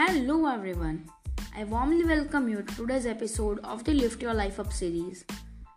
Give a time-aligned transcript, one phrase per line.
[0.00, 1.04] Hello everyone.
[1.54, 5.26] I warmly welcome you to today's episode of the Lift Your Life Up series.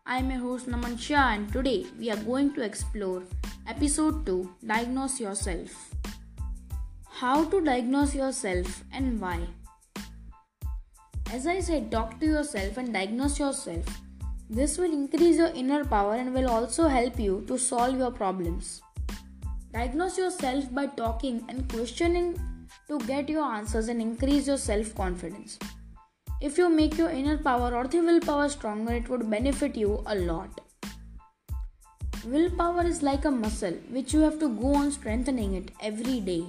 [0.06, 3.24] I am your host Naman Shah and today we are going to explore
[3.68, 5.74] episode 2 Diagnose Yourself.
[7.10, 9.42] How to diagnose yourself and why.
[11.34, 13.84] As I said, talk to yourself and diagnose yourself.
[14.50, 18.82] This will increase your inner power and will also help you to solve your problems.
[19.74, 22.40] Diagnose yourself by talking and questioning
[22.88, 25.58] to get your answers and increase your self confidence.
[26.42, 30.16] If you make your inner power or the willpower stronger, it would benefit you a
[30.16, 30.60] lot.
[32.26, 36.44] Willpower is like a muscle which you have to go on strengthening it every day.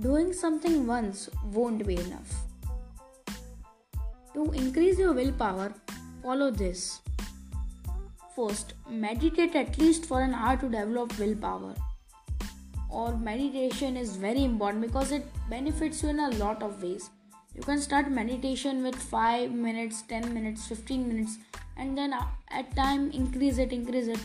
[0.00, 2.34] Doing something once won't be enough.
[4.34, 5.72] To increase your willpower,
[6.22, 7.00] follow this.
[8.34, 11.74] First, meditate at least for an hour to develop willpower
[12.94, 17.10] or meditation is very important because it benefits you in a lot of ways.
[17.54, 21.36] You can start meditation with 5 minutes 10 minutes 15 minutes
[21.76, 22.24] and then uh,
[22.60, 24.18] at time increase it increase it.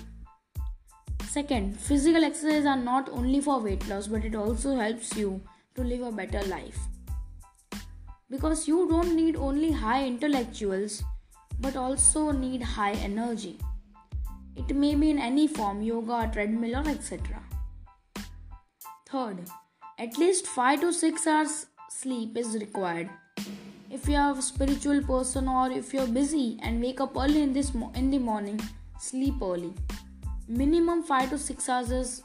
[1.28, 5.42] Second physical exercise are not only for weight loss but it also helps you
[5.76, 6.80] to live a better life.
[8.30, 11.04] Because you don't need only high intellectuals
[11.60, 13.58] but also need high energy.
[14.56, 17.42] It may be in any form yoga treadmill or etc
[19.12, 19.40] Third,
[19.98, 23.10] at least 5 to 6 hours sleep is required.
[23.90, 27.52] If you are a spiritual person or if you're busy and wake up early in
[27.52, 28.60] this mo- in the morning,
[29.00, 29.74] sleep early.
[30.48, 32.22] Minimum 5 to 6 hours is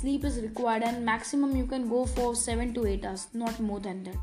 [0.00, 3.80] sleep is required and maximum you can go for 7 to 8 hours, not more
[3.80, 4.16] than that.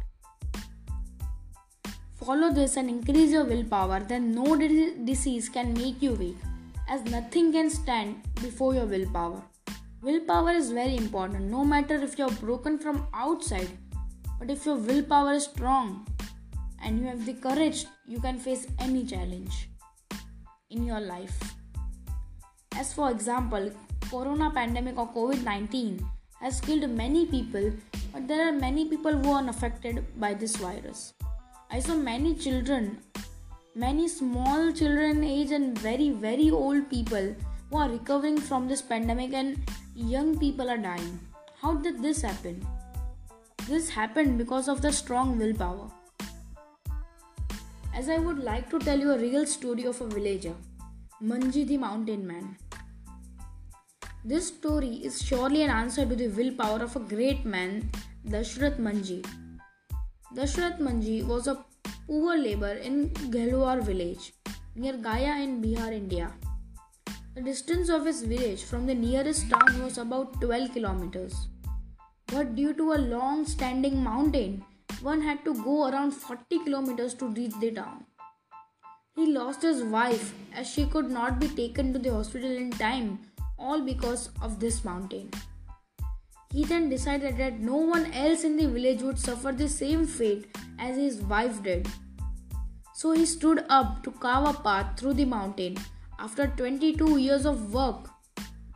[2.24, 6.38] Follow this and increase your willpower, then no disease can make you weak,
[6.88, 9.44] as nothing can stand before your willpower.
[10.04, 13.70] Willpower is very important, no matter if you're broken from outside,
[14.40, 16.08] but if your willpower is strong
[16.84, 19.70] and you have the courage, you can face any challenge
[20.72, 21.38] in your life.
[22.76, 23.70] As for example,
[24.10, 26.04] corona pandemic or COVID-19
[26.40, 27.72] has killed many people,
[28.12, 31.14] but there are many people who are unaffected by this virus.
[31.70, 32.98] I saw many children,
[33.76, 37.36] many small children age and very very old people
[37.72, 39.58] who are recovering from this pandemic and
[39.96, 41.20] young people are dying.
[41.62, 42.66] How did this happen?
[43.68, 45.90] This happened because of the strong willpower.
[47.96, 50.54] As I would like to tell you a real story of a villager,
[51.24, 52.58] Manjhi the mountain man.
[54.26, 57.90] This story is surely an answer to the willpower of a great man,
[58.28, 59.26] Dashrath Manjhi.
[60.36, 61.64] Dashrath Manjhi was a
[62.06, 64.34] poor laborer in Gehlaur village
[64.76, 66.32] near Gaya in Bihar, India.
[67.34, 71.48] The distance of his village from the nearest town was about 12 kilometers.
[72.28, 74.66] But due to a long standing mountain,
[75.02, 78.04] one had to go around 40 kilometers to reach the town.
[79.16, 83.20] He lost his wife as she could not be taken to the hospital in time,
[83.58, 85.32] all because of this mountain.
[86.52, 90.54] He then decided that no one else in the village would suffer the same fate
[90.78, 91.88] as his wife did.
[92.94, 95.78] So he stood up to carve a path through the mountain
[96.22, 98.10] after 22 years of work,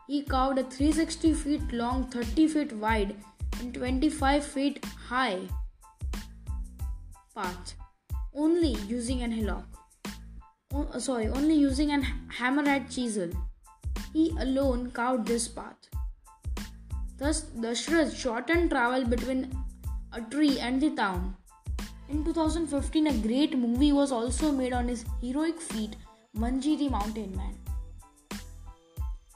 [0.08, 3.16] he carved a 360 feet long, 30 feet wide,
[3.60, 5.42] and 25 feet high
[7.36, 7.76] path
[8.34, 9.68] only using an hillock.
[10.74, 12.06] Oh, sorry, only using an
[12.40, 13.30] hammerhead chisel.
[14.12, 15.90] He alone carved this path.
[17.18, 19.56] Thus, Dashrath shortened travel between
[20.12, 21.36] a tree and the town.
[22.10, 25.96] In 2015, a great movie was also made on his heroic feat
[26.38, 27.56] Manjhi the Mountain Man.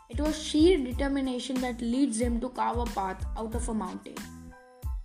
[0.10, 4.16] It was sheer determination that leads him to carve a path out of a mountain.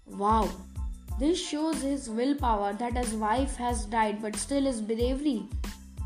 [0.06, 0.50] Wow,
[1.20, 5.44] this shows his willpower that his wife has died but still his bravery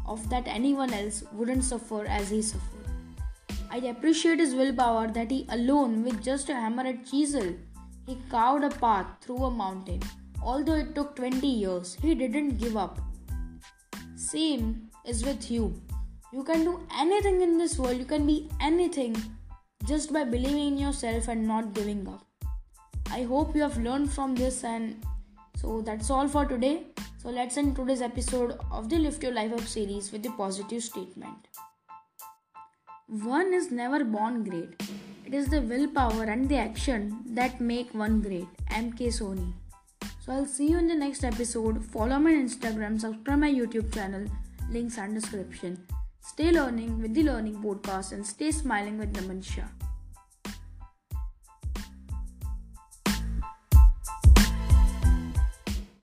[0.07, 2.85] of that anyone else wouldn't suffer as he suffered.
[3.71, 7.55] I appreciate his willpower that he alone with just a hammer and chisel
[8.07, 10.03] he carved a path through a mountain.
[10.43, 12.99] Although it took 20 years, he didn't give up.
[14.17, 15.75] Same is with you.
[16.31, 19.17] You can do anything in this world, you can be anything
[19.87, 22.27] just by believing in yourself and not giving up.
[23.11, 25.03] I hope you have learned from this, and
[25.57, 26.83] so that's all for today.
[27.23, 30.83] So let's end today's episode of the Lift Your Life Up series with a positive
[30.83, 31.49] statement.
[33.07, 34.83] One is never born great.
[35.25, 38.49] It is the willpower and the action that make one great.
[38.71, 39.53] MK Sony.
[40.21, 41.83] So I'll see you in the next episode.
[41.87, 44.27] Follow my Instagram, subscribe my YouTube channel
[44.71, 45.87] links and description.
[46.29, 49.41] Stay learning with the Learning Podcast and stay smiling with Naman.